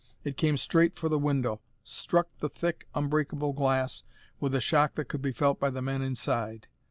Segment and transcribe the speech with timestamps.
[0.23, 4.01] It came straight for the window, struck the thick, unbreakable glass
[4.39, 6.65] with a shock that could be felt by the men inside.